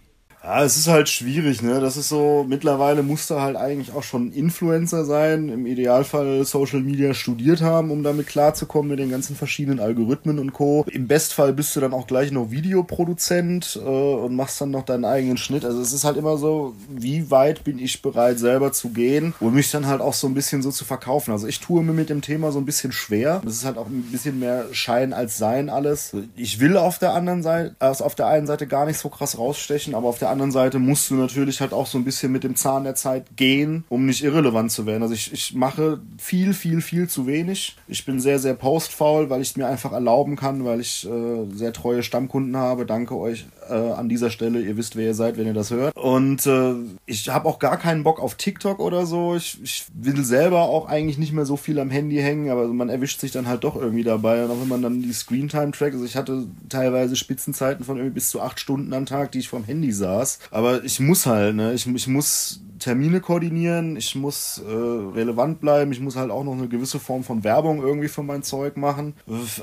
[0.46, 1.80] Ja, es ist halt schwierig, ne?
[1.80, 6.82] Das ist so, mittlerweile musst du halt eigentlich auch schon Influencer sein, im Idealfall Social
[6.82, 10.86] Media studiert haben, um damit klarzukommen mit den ganzen verschiedenen Algorithmen und Co.
[10.92, 15.06] Im Bestfall bist du dann auch gleich noch Videoproduzent äh, und machst dann noch deinen
[15.06, 15.64] eigenen Schnitt.
[15.64, 19.54] Also es ist halt immer so, wie weit bin ich bereit selber zu gehen und
[19.54, 21.32] mich dann halt auch so ein bisschen so zu verkaufen.
[21.32, 23.42] Also ich tue mir mit dem Thema so ein bisschen schwer.
[23.46, 26.14] Das ist halt auch ein bisschen mehr Schein als Sein alles.
[26.36, 29.38] Ich will auf der anderen Seite, also auf der einen Seite gar nicht so krass
[29.38, 32.44] rausstechen, aber auf der anderen Seite musst du natürlich halt auch so ein bisschen mit
[32.44, 35.04] dem Zahn der Zeit gehen, um nicht irrelevant zu werden.
[35.04, 37.78] Also ich, ich mache viel, viel, viel zu wenig.
[37.88, 41.46] Ich bin sehr, sehr postfaul, weil ich es mir einfach erlauben kann, weil ich äh,
[41.54, 42.86] sehr treue Stammkunden habe.
[42.86, 44.62] Danke euch äh, an dieser Stelle.
[44.62, 45.96] Ihr wisst, wer ihr seid, wenn ihr das hört.
[45.96, 46.74] Und äh,
[47.06, 49.36] ich habe auch gar keinen Bock auf TikTok oder so.
[49.36, 52.90] Ich, ich will selber auch eigentlich nicht mehr so viel am Handy hängen, aber man
[52.90, 54.44] erwischt sich dann halt doch irgendwie dabei.
[54.44, 58.16] Und auch wenn man dann die Screentime trackt, also ich hatte teilweise Spitzenzeiten von irgendwie
[58.16, 59.92] bis zu acht Stunden am Tag, die ich vom Handy
[60.26, 60.40] saß.
[60.52, 61.74] Aber ich muss halt, ne?
[61.74, 66.52] Ich, ich muss Termine koordinieren, ich muss äh, relevant bleiben, ich muss halt auch noch
[66.52, 69.14] eine gewisse Form von Werbung irgendwie für mein Zeug machen.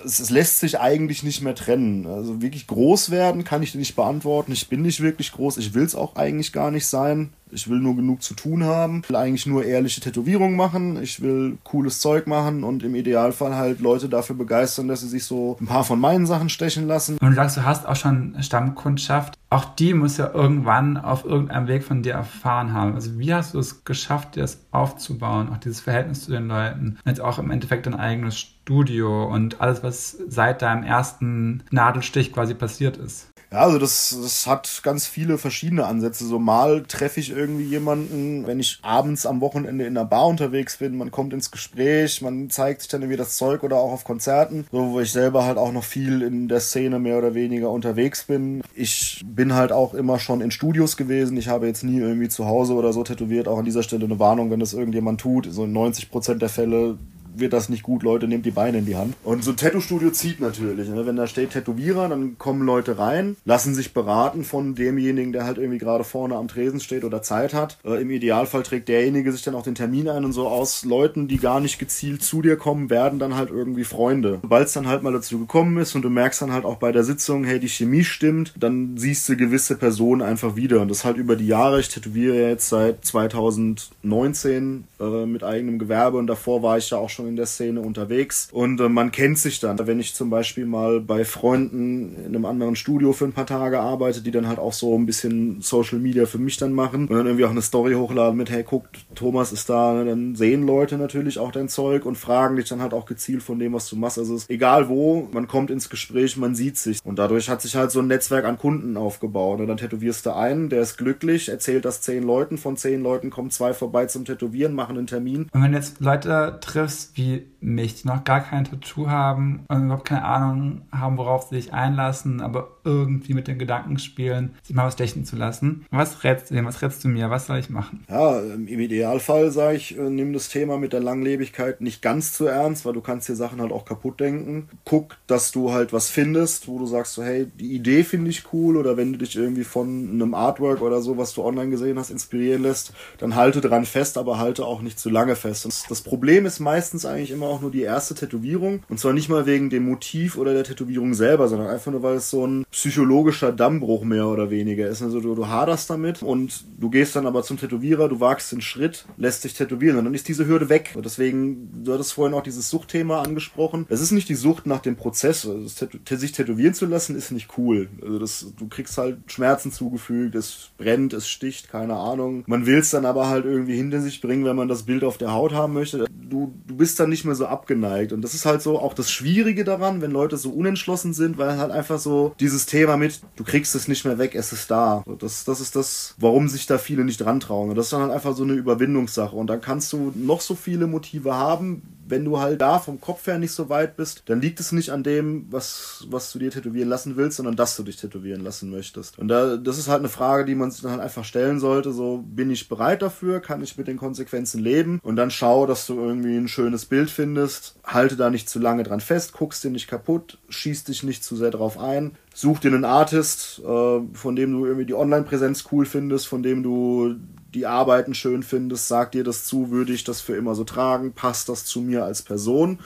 [0.06, 2.06] Es, es, lässt sich eigentlich nicht mehr trennen.
[2.06, 4.52] Also wirklich groß werden kann ich nicht beantworten.
[4.52, 7.28] Ich bin nicht wirklich groß, ich will es auch eigentlich gar nicht sein.
[7.52, 11.20] Ich will nur genug zu tun haben, Ich will eigentlich nur ehrliche Tätowierungen machen, ich
[11.20, 15.56] will cooles Zeug machen und im Idealfall halt Leute dafür begeistern, dass sie sich so
[15.60, 17.18] ein paar von meinen Sachen stechen lassen.
[17.18, 19.34] Und du sagst, du hast auch schon Stammkundschaft.
[19.50, 22.94] Auch die muss ja irgendwann auf irgendeinem Weg von dir erfahren haben.
[22.94, 26.98] Also wie hast du es geschafft, dir das aufzubauen, auch dieses Verhältnis zu den Leuten?
[27.04, 32.54] Jetzt auch im Endeffekt dein eigenes Studio und alles, was seit deinem ersten Nadelstich quasi
[32.54, 33.30] passiert ist.
[33.52, 36.24] Ja, also das, das hat ganz viele verschiedene Ansätze.
[36.24, 40.76] So mal treffe ich irgendwie jemanden, wenn ich abends am Wochenende in einer Bar unterwegs
[40.76, 44.04] bin, man kommt ins Gespräch, man zeigt sich dann irgendwie das Zeug oder auch auf
[44.04, 47.70] Konzerten, so wo ich selber halt auch noch viel in der Szene mehr oder weniger
[47.70, 48.62] unterwegs bin.
[48.72, 51.36] Ich bin halt auch immer schon in Studios gewesen.
[51.36, 53.48] Ich habe jetzt nie irgendwie zu Hause oder so tätowiert.
[53.48, 55.48] Auch an dieser Stelle eine Warnung, wenn das irgendjemand tut.
[55.50, 56.98] So in 90 Prozent der Fälle
[57.34, 59.14] wird das nicht gut, Leute, nehmt die Beine in die Hand.
[59.24, 60.88] Und so ein Tattoo-Studio zieht natürlich.
[60.88, 61.06] Ne?
[61.06, 65.58] Wenn da steht Tätowierer, dann kommen Leute rein, lassen sich beraten von demjenigen, der halt
[65.58, 67.78] irgendwie gerade vorne am Tresen steht oder Zeit hat.
[67.84, 71.28] Äh, Im Idealfall trägt derjenige sich dann auch den Termin ein und so aus Leuten,
[71.28, 74.38] die gar nicht gezielt zu dir kommen, werden dann halt irgendwie Freunde.
[74.42, 76.92] Sobald es dann halt mal dazu gekommen ist und du merkst dann halt auch bei
[76.92, 80.80] der Sitzung, hey, die Chemie stimmt, dann siehst du gewisse Personen einfach wieder.
[80.80, 81.80] Und das halt über die Jahre.
[81.80, 87.10] Ich tätowiere jetzt seit 2019 äh, mit eigenem Gewerbe und davor war ich ja auch
[87.10, 88.48] schon in der Szene unterwegs.
[88.52, 89.78] Und äh, man kennt sich dann.
[89.86, 93.80] Wenn ich zum Beispiel mal bei Freunden in einem anderen Studio für ein paar Tage
[93.80, 97.16] arbeite, die dann halt auch so ein bisschen Social Media für mich dann machen und
[97.16, 100.04] dann irgendwie auch eine Story hochladen mit, hey, guckt, Thomas ist da, ne?
[100.04, 103.58] dann sehen Leute natürlich auch dein Zeug und fragen dich dann halt auch gezielt von
[103.58, 104.18] dem, was du machst.
[104.18, 107.00] Also ist egal wo, man kommt ins Gespräch, man sieht sich.
[107.04, 109.60] Und dadurch hat sich halt so ein Netzwerk an Kunden aufgebaut.
[109.60, 113.30] Und dann tätowierst du einen, der ist glücklich, erzählt das zehn Leuten, von zehn Leuten
[113.30, 115.48] kommen zwei vorbei zum Tätowieren, machen einen Termin.
[115.52, 119.84] Und wenn du jetzt Leute triffst wie mich, die noch gar kein Tattoo haben und
[119.84, 124.74] überhaupt keine Ahnung haben, worauf sie sich einlassen, aber irgendwie mit den Gedanken spielen, sich
[124.74, 125.86] mal was stechen zu lassen.
[125.90, 126.64] Was rätst du dir?
[126.64, 127.30] Was rätst du mir?
[127.30, 128.04] Was soll ich machen?
[128.08, 132.46] Ja, im Idealfall sage ich, äh, nimm das Thema mit der Langlebigkeit nicht ganz zu
[132.46, 134.68] ernst, weil du kannst dir Sachen halt auch kaputt denken.
[134.84, 138.52] Guck, dass du halt was findest, wo du sagst so, hey, die Idee finde ich
[138.52, 141.98] cool oder wenn du dich irgendwie von einem Artwork oder so, was du online gesehen
[141.98, 145.64] hast, inspirieren lässt, dann halte dran fest, aber halte auch nicht zu lange fest.
[145.64, 149.28] Und das Problem ist meistens eigentlich immer auch nur die erste Tätowierung und zwar nicht
[149.28, 152.64] mal wegen dem Motiv oder der Tätowierung selber, sondern einfach nur, weil es so ein
[152.70, 155.02] psychologischer Dammbruch mehr oder weniger ist.
[155.02, 158.60] Also du, du haderst damit und du gehst dann aber zum Tätowierer, du wagst den
[158.60, 160.92] Schritt, lässt dich tätowieren und dann ist diese Hürde weg.
[160.94, 163.86] Und deswegen, du hattest vorhin auch dieses Suchtthema angesprochen.
[163.88, 165.46] Es ist nicht die Sucht nach dem Prozess.
[165.46, 167.88] Also sich tätowieren zu lassen ist nicht cool.
[168.02, 172.44] Also das, du kriegst halt Schmerzen zugefügt, es brennt, es sticht, keine Ahnung.
[172.46, 175.18] Man will es dann aber halt irgendwie hinter sich bringen, wenn man das Bild auf
[175.18, 176.06] der Haut haben möchte.
[176.08, 178.12] Du, du bist dann nicht mehr so abgeneigt.
[178.12, 181.58] Und das ist halt so auch das Schwierige daran, wenn Leute so unentschlossen sind, weil
[181.58, 185.02] halt einfach so dieses Thema mit, du kriegst es nicht mehr weg, es ist da.
[185.18, 187.70] Das, das ist das, warum sich da viele nicht dran trauen.
[187.70, 189.34] Und das ist dann halt einfach so eine Überwindungssache.
[189.34, 193.26] Und dann kannst du noch so viele Motive haben, wenn du halt da vom Kopf
[193.26, 196.50] her nicht so weit bist, dann liegt es nicht an dem, was, was du dir
[196.50, 199.18] tätowieren lassen willst, sondern dass du dich tätowieren lassen möchtest.
[199.18, 201.92] Und da, das ist halt eine Frage, die man sich dann halt einfach stellen sollte.
[201.92, 203.40] So, bin ich bereit dafür?
[203.40, 205.00] Kann ich mit den Konsequenzen leben?
[205.02, 207.76] Und dann schau, dass du irgendwie ein schönes Bild findest.
[207.84, 211.36] Halte da nicht zu lange dran fest, guckst dir nicht kaputt, schieß dich nicht zu
[211.36, 212.12] sehr drauf ein.
[212.34, 216.62] Such dir einen Artist, äh, von dem du irgendwie die Online-Präsenz cool findest, von dem
[216.62, 217.16] du
[217.54, 221.12] die Arbeiten schön findest, sag dir das zu, würde ich das für immer so tragen,
[221.12, 222.78] passt das zu mir als Person?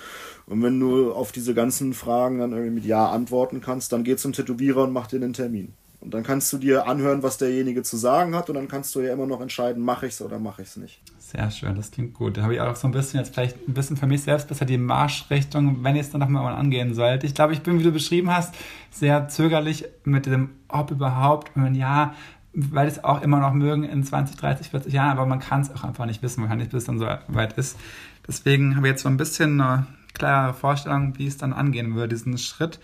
[0.46, 4.16] Und wenn du auf diese ganzen Fragen dann irgendwie mit Ja antworten kannst, dann geh
[4.16, 5.72] zum Tätowierer und mach dir einen Termin.
[6.05, 9.00] Und dann kannst du dir anhören, was derjenige zu sagen hat und dann kannst du
[9.00, 11.00] ja immer noch entscheiden, mache ich es oder mache ich es nicht.
[11.18, 12.37] Sehr schön, das klingt gut.
[12.37, 14.66] Da habe ich auch so ein bisschen jetzt vielleicht ein bisschen für mich selbst besser
[14.66, 17.27] die Marschrichtung, wenn ich es dann nochmal angehen sollte.
[17.27, 18.55] Ich glaube, ich bin, wie du beschrieben hast,
[18.90, 21.57] sehr zögerlich mit dem Ob überhaupt.
[21.57, 22.14] Und ja,
[22.55, 25.71] weil es auch immer noch mögen in 20, 30, 40 Jahren, aber man kann es
[25.75, 27.79] auch einfach nicht wissen, man kann nicht bis es dann so weit ist.
[28.27, 32.09] Deswegen habe ich jetzt so ein bisschen eine klare Vorstellung, wie es dann angehen würde,
[32.14, 32.79] diesen Schritt.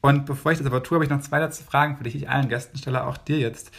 [0.00, 2.20] Und bevor ich das aber tue, habe ich noch zwei letzte Fragen für dich, die
[2.20, 3.70] ich allen Gästen stelle, auch dir jetzt.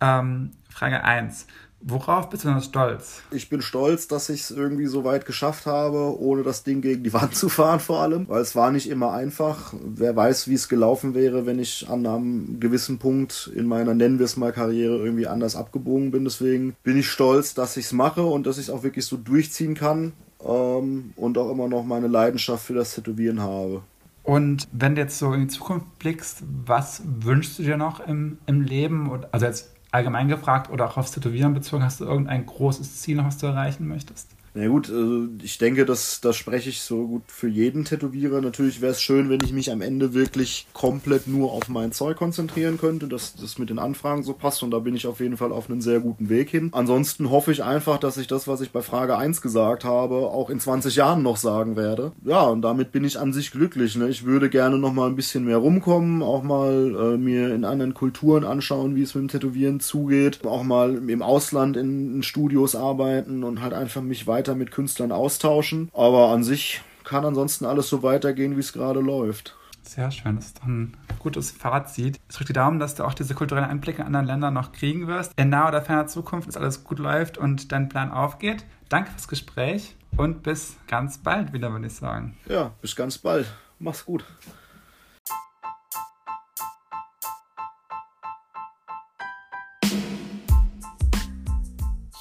[0.00, 1.46] Ähm, Frage 1.
[1.84, 3.22] Worauf bist du denn stolz?
[3.32, 7.02] Ich bin stolz, dass ich es irgendwie so weit geschafft habe, ohne das Ding gegen
[7.02, 9.74] die Wand zu fahren vor allem, weil es war nicht immer einfach.
[9.84, 14.18] Wer weiß, wie es gelaufen wäre, wenn ich an einem gewissen Punkt in meiner, nennen
[14.18, 16.24] wir es mal, Karriere irgendwie anders abgebogen bin.
[16.24, 19.16] Deswegen bin ich stolz, dass ich es mache und dass ich es auch wirklich so
[19.16, 20.12] durchziehen kann
[20.44, 23.82] ähm, und auch immer noch meine Leidenschaft für das Tätowieren habe.
[24.22, 28.38] Und wenn du jetzt so in die Zukunft blickst, was wünschst du dir noch im,
[28.46, 29.10] im Leben?
[29.32, 33.38] Also jetzt allgemein gefragt oder auch aufs Tätowieren bezogen, hast du irgendein großes Ziel was
[33.38, 34.28] du erreichen möchtest?
[34.54, 38.42] Na gut, also ich denke, das, das spreche ich so gut für jeden Tätowierer.
[38.42, 42.18] Natürlich wäre es schön, wenn ich mich am Ende wirklich komplett nur auf mein Zeug
[42.18, 45.38] konzentrieren könnte, dass das mit den Anfragen so passt und da bin ich auf jeden
[45.38, 46.68] Fall auf einen sehr guten Weg hin.
[46.72, 50.50] Ansonsten hoffe ich einfach, dass ich das, was ich bei Frage 1 gesagt habe, auch
[50.50, 52.12] in 20 Jahren noch sagen werde.
[52.22, 53.96] Ja, und damit bin ich an sich glücklich.
[53.96, 54.10] Ne?
[54.10, 57.94] Ich würde gerne noch mal ein bisschen mehr rumkommen, auch mal äh, mir in anderen
[57.94, 62.74] Kulturen anschauen, wie es mit dem Tätowieren zugeht, auch mal im Ausland in, in Studios
[62.74, 65.88] arbeiten und halt einfach mich weiter weiter mit Künstlern austauschen.
[65.94, 69.56] Aber an sich kann ansonsten alles so weitergehen, wie es gerade läuft.
[69.82, 72.18] Sehr schön, das ist doch ein gutes Fazit.
[72.28, 75.06] Ich drücke die Daumen, dass du auch diese kulturellen Einblicke in anderen Ländern noch kriegen
[75.06, 75.32] wirst.
[75.36, 78.64] In naher oder ferner Zukunft, dass alles gut läuft und dein Plan aufgeht.
[78.88, 82.36] Danke fürs Gespräch und bis ganz bald wieder, würde ich sagen.
[82.48, 83.46] Ja, bis ganz bald.
[83.78, 84.24] Mach's gut.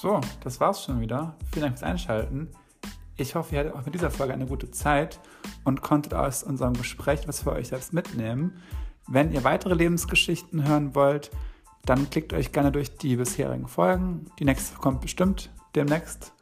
[0.01, 1.35] So, das war's schon wieder.
[1.51, 2.47] Vielen Dank fürs Einschalten.
[3.17, 5.19] Ich hoffe, ihr hattet auch mit dieser Folge eine gute Zeit
[5.63, 8.57] und konntet aus unserem Gespräch was für euch selbst mitnehmen.
[9.07, 11.29] Wenn ihr weitere Lebensgeschichten hören wollt,
[11.85, 14.25] dann klickt euch gerne durch die bisherigen Folgen.
[14.39, 16.33] Die nächste kommt bestimmt demnächst.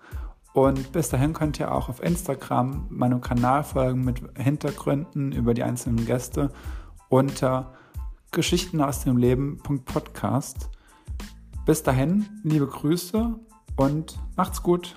[0.54, 5.64] Und bis dahin könnt ihr auch auf Instagram meinem Kanal folgen mit Hintergründen über die
[5.64, 6.54] einzelnen Gäste
[7.10, 7.74] unter
[8.32, 10.70] Geschichten aus dem Leben.podcast.
[11.66, 13.38] Bis dahin, liebe Grüße
[13.80, 14.96] und macht's gut.